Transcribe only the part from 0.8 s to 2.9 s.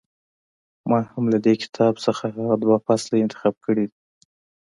ما هم له دې کتاب څخه هغه دوه